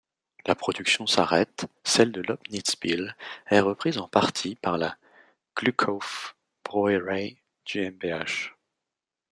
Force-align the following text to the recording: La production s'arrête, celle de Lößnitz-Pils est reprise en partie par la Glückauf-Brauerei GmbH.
La 0.47 0.55
production 0.55 1.05
s'arrête, 1.05 1.67
celle 1.83 2.11
de 2.11 2.21
Lößnitz-Pils 2.23 3.15
est 3.51 3.59
reprise 3.59 3.99
en 3.99 4.07
partie 4.07 4.55
par 4.55 4.79
la 4.79 4.97
Glückauf-Brauerei 5.55 7.37
GmbH. 7.67 8.51